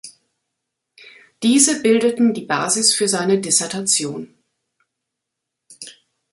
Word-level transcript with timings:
Diese 1.43 1.83
bildeten 1.83 2.33
die 2.33 2.43
Basis 2.45 2.91
für 2.91 3.07
seine 3.07 3.39
Dissertation. 3.39 4.33